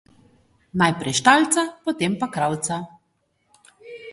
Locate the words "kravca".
2.35-2.75